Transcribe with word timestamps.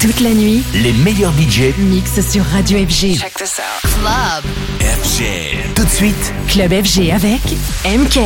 Toute 0.00 0.20
la 0.20 0.30
nuit, 0.30 0.62
les 0.74 0.92
meilleurs 0.92 1.32
budgets 1.32 1.74
mixent 1.76 2.20
sur 2.30 2.44
Radio 2.44 2.78
FG. 2.78 3.18
Check 3.18 3.34
this 3.34 3.58
out. 3.58 3.90
Club. 4.00 4.44
FG. 4.80 5.74
Tout 5.74 5.84
de 5.84 5.88
suite, 5.88 6.32
Club 6.48 6.70
FG 6.70 7.10
avec 7.10 7.40
MK. 7.84 8.20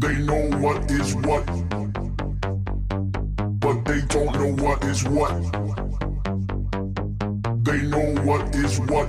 They 0.00 0.16
know 0.24 0.50
what 0.58 0.90
is 0.90 1.14
what, 1.24 1.44
but 3.60 3.84
they 3.84 4.00
don't 4.08 4.32
know 4.34 4.64
what 4.64 4.82
is 4.84 5.04
what. 5.04 5.32
They 7.62 7.82
know 7.82 8.14
what 8.24 8.54
is 8.56 8.80
what, 8.80 9.08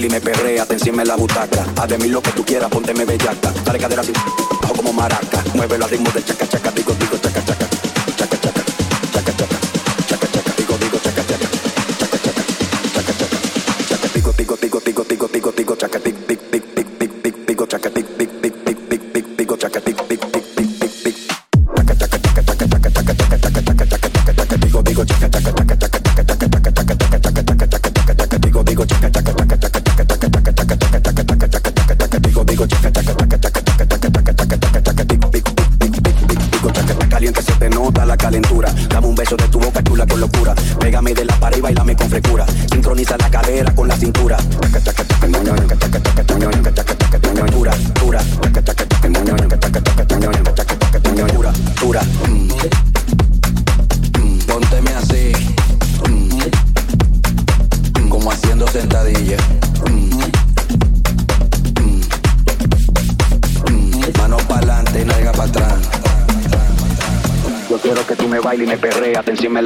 Me 0.00 0.06
y 0.06 0.10
me 0.10 0.20
perreas, 0.20 0.68
te 0.68 0.74
encima 0.74 1.02
en 1.02 1.08
la 1.08 1.16
butaca. 1.16 1.64
Haz 1.76 1.88
de 1.88 1.98
mí 1.98 2.08
lo 2.08 2.20
que 2.20 2.30
tú 2.32 2.44
quieras, 2.44 2.68
pónteme 2.70 3.04
bellaca. 3.04 3.52
Dale 3.64 3.78
cadera 3.78 4.02
así, 4.02 4.12
bajo 4.60 4.74
como 4.74 4.92
maraca. 4.92 5.42
Muévelo 5.54 5.84
al 5.84 5.90
ritmo 5.90 6.10
del 6.10 6.24
chaca, 6.24 6.46
chaca, 6.46 6.70
digo, 6.72 6.94
digo, 6.98 7.16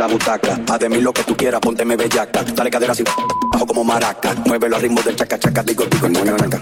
la 0.01 0.07
butaca. 0.07 0.59
Haz 0.67 0.79
de 0.81 0.89
mí 0.89 0.99
lo 1.03 1.13
que 1.13 1.23
tú 1.25 1.37
quieras, 1.37 1.61
pónteme 1.61 1.95
bellaca. 1.95 2.43
Dale 2.43 2.71
cadera 2.71 2.93
así, 2.93 3.05
bajo 3.53 3.67
como 3.67 3.85
maraca. 3.85 4.35
Muévelo 4.47 4.77
al 4.77 4.83
ritmo 4.83 5.03
del 5.03 5.15
chaca 5.15 5.39
chaca, 5.39 5.63
digo, 5.63 5.85
digo, 5.91 6.09
moño 6.09 6.37
ñanca, 6.39 6.59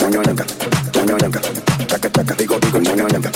moño 0.00 0.20
ñanca, 0.20 0.44
moño 0.96 1.16
ñanca, 1.16 1.40
chaca 1.86 2.10
chaca, 2.10 2.34
digo, 2.34 2.58
digo, 2.58 2.80
moño 2.80 3.06
ñanca, 3.06 3.30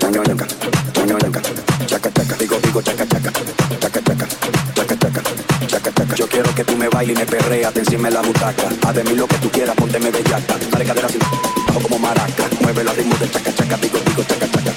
moño 0.00 0.22
ñanca, 0.22 0.46
moño 0.94 1.18
ñanca, 1.18 1.40
chaca 1.86 2.12
chaca, 2.12 2.36
digo, 2.36 2.56
digo, 2.62 2.82
chaca 2.82 3.04
chaca, 3.08 3.32
chaca 3.80 4.00
chaca, 4.00 4.26
chaca 4.74 4.96
chaca, 4.96 5.22
chaca 5.66 5.92
chaca. 5.92 6.14
Yo 6.14 6.28
quiero 6.28 6.54
que 6.54 6.64
tú 6.64 6.76
me 6.76 6.88
bailes 6.88 7.16
y 7.16 7.18
me 7.18 7.26
perreas, 7.26 7.76
encima 7.76 8.06
en 8.06 8.14
la 8.14 8.20
butaca. 8.20 8.68
Haz 8.86 8.94
de 8.94 9.02
mí 9.02 9.16
lo 9.16 9.26
que 9.26 9.38
tú 9.38 9.50
quieras, 9.50 9.74
pónteme 9.74 10.12
bellaca. 10.12 10.54
Dale 10.70 10.84
cadera 10.84 11.08
así, 11.08 11.18
bajo 11.66 11.80
como 11.80 11.98
maraca. 11.98 12.44
Muévelo 12.60 12.90
al 12.90 12.96
ritmo 12.96 13.16
del 13.16 13.28
chaca 13.32 13.52
chaca, 13.52 13.76
digo, 13.78 13.98
digo, 14.06 14.22
chaca 14.22 14.46
chaca, 14.52 14.72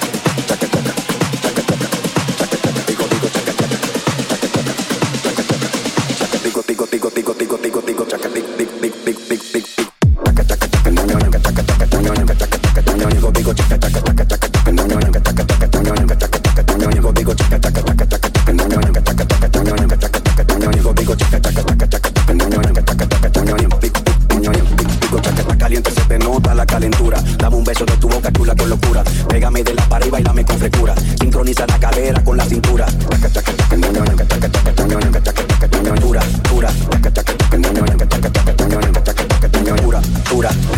Yeah. 40.44 40.73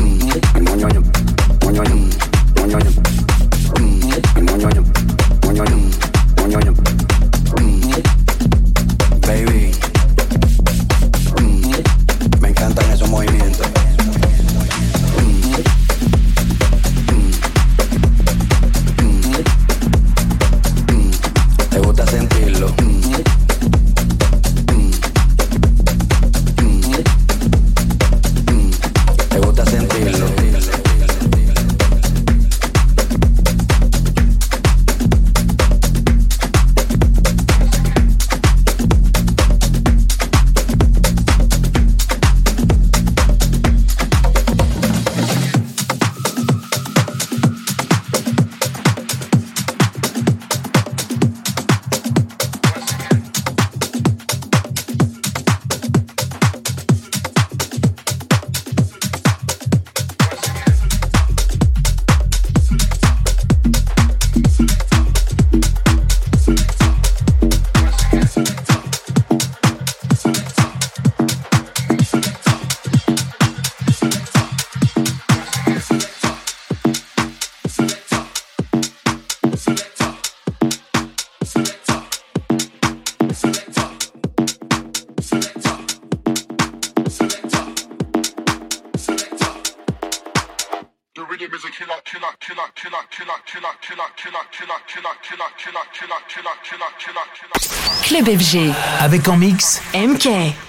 Avec 99.01 99.29
en 99.29 99.37
mix 99.37 99.81
MK. 99.95 100.66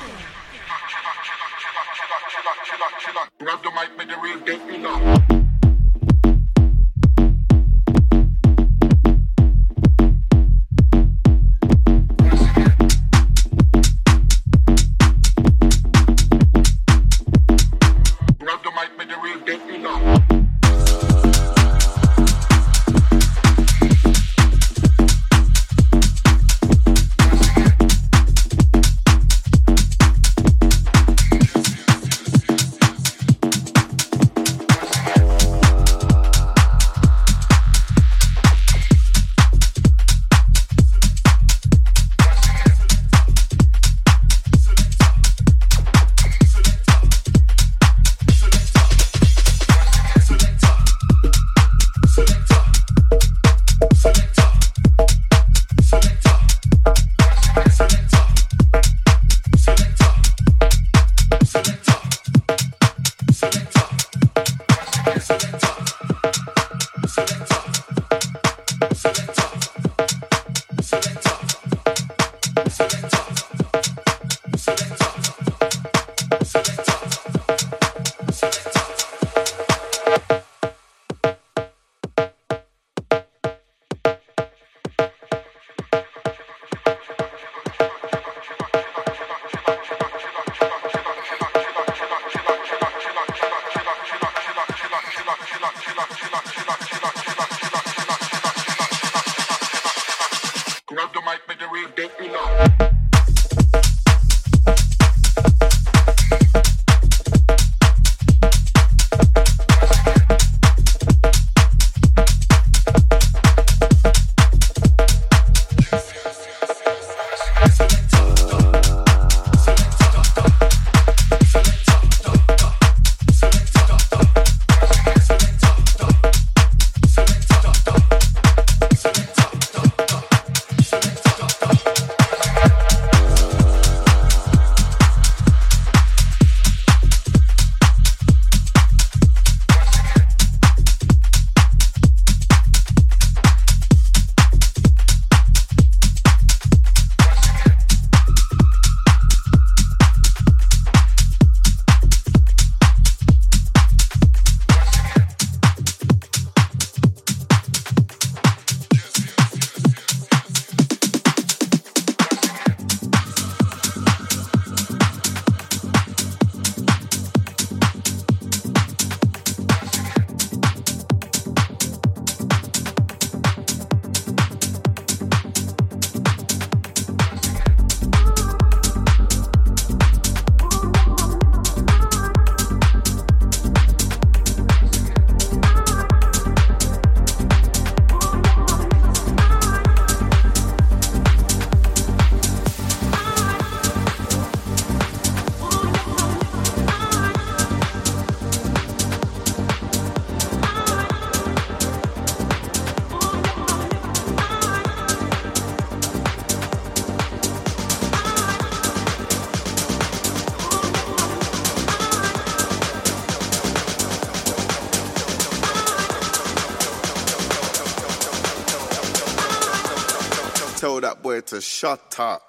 to 221.48 221.62
shut 221.62 222.20
up. 222.20 222.42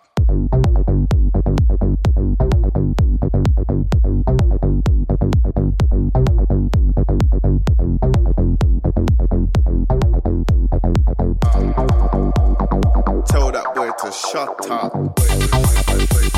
Tell 13.26 13.52
that 13.52 13.72
boy 13.76 13.90
to 14.00 14.12
shut 14.12 14.70
up. 14.70 16.37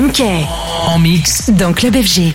MK. 0.00 0.22
En 0.88 0.98
mix. 0.98 1.50
Dans 1.50 1.72
Club 1.72 1.94
FG. 1.94 2.32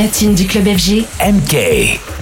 Platine 0.00 0.34
du 0.34 0.46
club 0.46 0.64
FG, 0.64 1.04
MK. 1.20 2.19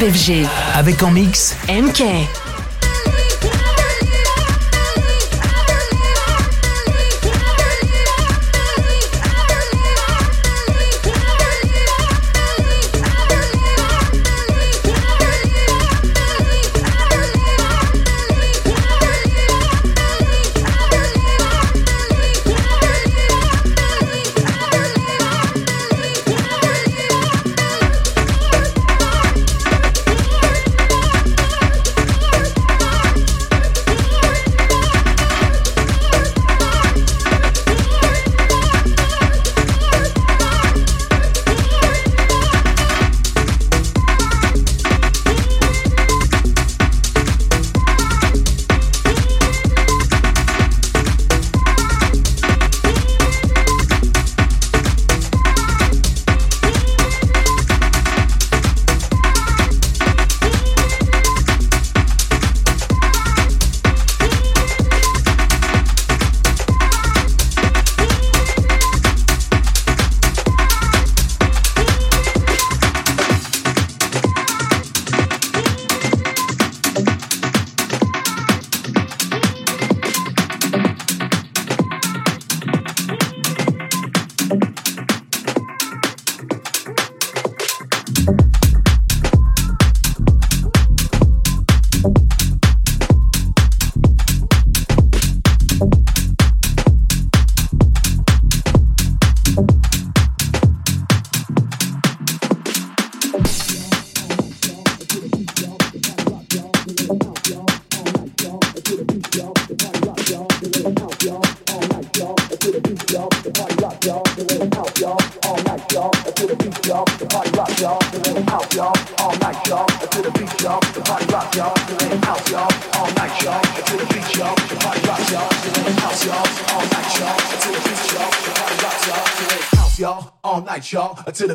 FG. 0.00 0.46
Avec 0.74 1.02
en 1.02 1.10
mix 1.10 1.56
MK. 1.68 2.02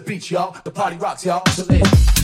Beach, 0.05 0.31
y'all. 0.31 0.55
The 0.63 0.71
party 0.71 0.97
rocks, 0.97 1.25
y'all. 1.25 1.45
So 1.51 1.65
let 1.65 2.14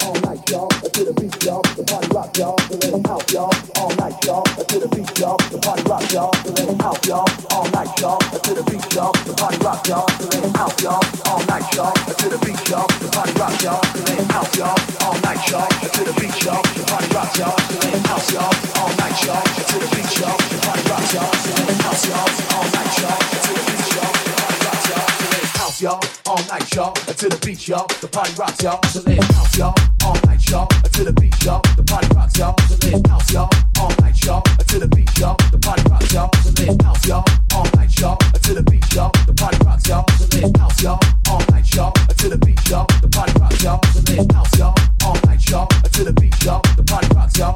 all 0.00 0.14
night, 0.20 0.40
y'all. 0.50 0.68
To 0.68 1.04
the 1.04 1.12
beat, 1.12 1.44
y'all. 1.44 1.62
The 1.76 1.84
party 1.84 2.08
rock, 2.14 2.36
y'all. 2.36 2.58
So 2.68 2.74
let 2.80 2.92
them 2.92 3.04
out, 3.06 3.30
y'all. 3.32 3.52
All 3.76 3.92
night, 3.96 4.16
y'all. 4.24 4.44
To 4.44 4.76
the 4.78 4.88
beat, 4.88 5.18
y'all. 5.18 5.36
The 5.50 5.58
party 5.58 5.82
rock, 5.84 6.12
y'all. 6.12 6.32
So 6.44 6.50
let 6.52 6.66
them 6.68 6.80
out, 6.80 7.06
y'all. 7.06 7.26
All 7.52 7.68
night, 7.70 7.92
y'all. 8.00 8.18
To 8.18 8.54
the 8.54 8.62
beat, 8.68 8.94
y'all. 8.94 9.12
The 9.12 9.34
party 9.34 9.58
rock, 9.64 9.86
y'all. 9.88 10.08
So 10.18 10.24
let 10.32 10.42
them 10.42 10.56
out, 10.56 10.80
y'all. 10.80 11.02
All 11.26 11.42
night, 11.46 11.66
y'all. 11.74 11.92
To 11.92 12.26
the 12.28 12.38
beat, 12.44 12.68
y'all. 12.68 12.86
The 13.00 13.08
party 13.12 13.32
rock, 13.38 13.62
y'all. 13.62 13.82
So 13.82 13.98
let 14.06 14.16
them 14.18 14.30
out, 14.32 14.56
y'all. 14.56 14.78
All 15.02 15.18
night, 15.20 15.42
y'all. 15.50 15.68
To 15.68 16.00
the 16.04 16.12
beat, 16.20 16.36
y'all. 16.44 16.62
The 16.62 16.82
party 16.88 17.08
rock, 17.14 17.36
y'all. 17.36 17.58
So 17.58 17.74
let 17.82 17.92
them 17.92 18.04
out, 18.12 18.26
y'all. 18.32 18.52
All 18.78 18.92
night, 18.96 19.18
y'all. 19.24 19.42
To 19.42 19.76
the 19.82 19.88
beat, 19.92 20.12
y'all. 20.20 20.38
The 20.38 20.58
party 20.62 20.82
rock, 20.88 21.06
y'all. 21.12 21.32
So 21.32 21.50
let 21.52 21.66
them 21.68 21.80
out, 21.86 22.00
y'all. 22.06 22.28
All 22.56 22.66
night, 22.72 22.94
y'all. 23.00 23.18
To 23.18 23.50
the 23.52 23.62
beat, 23.66 23.86
y'all. 23.96 24.12
The 24.12 24.32
party 24.40 24.58
rock, 24.66 24.80
y'all 24.88 25.41
house, 25.72 25.80
y'all, 25.80 26.00
all 26.26 26.44
night, 26.48 26.74
y'all, 26.74 26.92
to 26.92 27.28
the 27.28 27.38
beach, 27.44 27.68
y'all, 27.68 27.86
the 28.00 28.08
party 28.08 28.32
rocks, 28.34 28.62
y'all, 28.62 28.78
so 28.88 29.00
live 29.06 29.24
house, 29.32 29.56
y'all, 29.56 29.74
all 30.04 30.16
night, 30.26 30.50
y'all, 30.50 30.66
to 30.66 31.04
the 31.04 31.12
beach, 31.12 31.44
y'all, 31.44 31.62
the 31.76 31.82
party 31.84 32.08
rocks, 32.14 32.38
y'all, 32.38 32.54
so 32.68 32.76
live 32.86 33.06
house, 33.06 33.32
y'all, 33.32 33.48
all 33.78 33.92
night, 34.00 34.24
y'all, 34.24 34.42
to 34.42 34.78
the 34.78 34.88
beach, 34.88 35.18
y'all, 35.18 35.36
the 35.50 35.58
party 35.58 35.82
rocks, 35.88 36.12
y'all, 36.12 36.30
so 36.42 36.50
live 36.60 36.80
house, 36.82 37.06
y'all, 37.06 37.24
all 37.54 37.66
night, 37.76 37.98
y'all, 37.98 38.16
to 38.16 38.54
the 38.54 38.62
beach, 38.62 38.94
y'all, 38.94 39.12
the 39.26 39.34
party 39.34 39.58
rocks, 39.64 39.88
y'all, 39.88 40.04
so 40.18 40.26
live 40.36 40.56
house, 40.56 40.82
y'all, 40.82 41.00
all 41.30 41.40
night, 41.50 41.74
y'all, 41.74 41.92
to 41.92 42.28
the 42.28 42.38
beach, 42.38 42.68
y'all, 42.68 42.86
the 43.00 43.08
party 43.08 43.32
rocks, 43.40 43.62
y'all, 43.62 43.80
so 43.92 44.00
live 44.12 44.30
house, 44.32 44.58
y'all 44.58 45.01
all 45.04 45.16
night, 45.26 45.48
y'all. 45.48 45.66
To 45.66 46.04
the 46.04 46.12
beach, 46.12 46.44
y'all. 46.44 46.62
The 46.76 46.82
party 46.82 47.08
rocks, 47.14 47.38
y'all. 47.38 47.54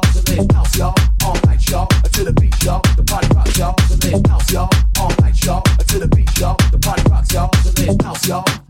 House, 0.53 0.77
y'all. 0.77 0.95
All 1.23 1.35
night, 1.45 1.69
y'all. 1.69 1.87
To 1.87 2.23
the 2.23 2.33
beach, 2.33 2.63
y'all. 2.63 2.81
The 2.95 3.03
party 3.03 3.27
rocks, 3.35 3.57
y'all. 3.57 3.75
House, 4.29 4.51
y'all. 4.51 4.69
All 4.99 5.11
night, 5.21 5.43
y'all. 5.43 5.61
To 5.61 5.99
the 5.99 6.07
beach, 6.07 6.39
y'all. 6.39 6.55
The 6.71 6.79
party 6.79 7.03
rocks, 7.09 7.33
y'all. 7.33 7.49
House, 8.03 8.27
y'all. 8.27 8.66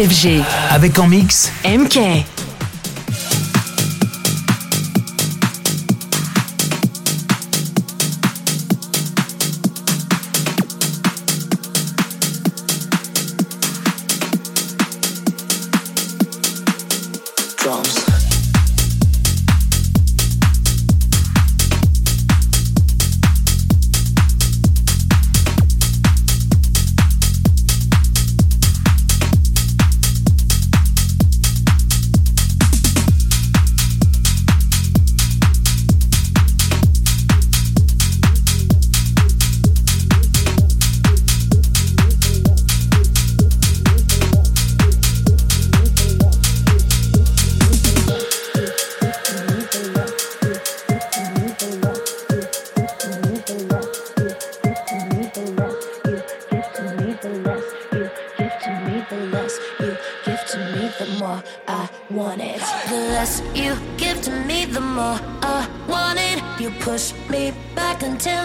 FG. 0.00 0.42
Avec 0.70 0.98
en 0.98 1.06
mix 1.06 1.52
MK. 1.64 2.24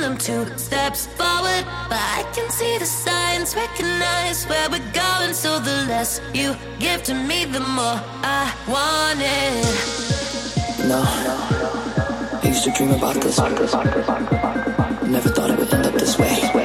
them 0.06 0.18
two 0.20 0.46
steps 0.56 1.08
forward, 1.18 1.66
but 1.90 2.04
I 2.20 2.24
can 2.36 2.48
see 2.52 2.78
the 2.78 2.86
signs, 2.86 3.56
recognize 3.56 4.46
where 4.46 4.70
we're 4.70 4.92
going. 4.94 5.34
So 5.34 5.58
the 5.58 5.86
less 5.88 6.22
you 6.32 6.56
give 6.78 7.02
to 7.04 7.16
me, 7.16 7.46
the 7.46 7.62
more 7.62 8.00
I 8.22 8.54
want 8.68 9.20
it. 9.20 9.66
No, 10.88 11.02
I 11.02 12.48
used 12.48 12.64
to 12.66 12.72
dream 12.72 12.92
about 12.92 13.16
this. 13.16 13.40
Never 15.16 15.30
thought 15.30 15.50
it 15.50 15.58
would 15.58 15.74
end 15.74 15.86
up 15.88 15.94
this 15.94 16.20
way. 16.20 16.65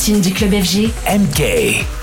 platine 0.00 0.22
du 0.22 0.32
club 0.32 0.54
FG, 0.54 0.88
MK. 1.06 1.99